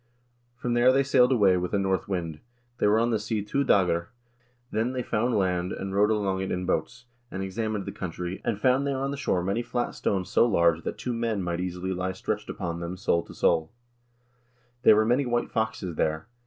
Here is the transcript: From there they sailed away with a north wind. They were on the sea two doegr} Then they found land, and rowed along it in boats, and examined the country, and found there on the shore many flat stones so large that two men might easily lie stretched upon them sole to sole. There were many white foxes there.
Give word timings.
From 0.55 0.73
there 0.73 0.91
they 0.91 1.03
sailed 1.03 1.31
away 1.31 1.57
with 1.57 1.73
a 1.75 1.77
north 1.77 2.07
wind. 2.07 2.39
They 2.79 2.87
were 2.87 2.97
on 2.99 3.11
the 3.11 3.19
sea 3.19 3.43
two 3.43 3.63
doegr} 3.63 4.07
Then 4.71 4.93
they 4.93 5.03
found 5.03 5.37
land, 5.37 5.71
and 5.71 5.93
rowed 5.93 6.09
along 6.09 6.41
it 6.41 6.49
in 6.51 6.65
boats, 6.65 7.05
and 7.29 7.43
examined 7.43 7.85
the 7.85 7.91
country, 7.91 8.41
and 8.43 8.59
found 8.59 8.87
there 8.87 8.97
on 8.97 9.11
the 9.11 9.15
shore 9.17 9.43
many 9.43 9.61
flat 9.61 9.93
stones 9.93 10.27
so 10.27 10.47
large 10.47 10.81
that 10.85 10.97
two 10.97 11.13
men 11.13 11.43
might 11.43 11.59
easily 11.61 11.93
lie 11.93 12.13
stretched 12.13 12.49
upon 12.49 12.79
them 12.79 12.97
sole 12.97 13.21
to 13.25 13.33
sole. 13.35 13.71
There 14.81 14.95
were 14.95 15.05
many 15.05 15.27
white 15.27 15.51
foxes 15.51 15.93
there. 15.97 16.25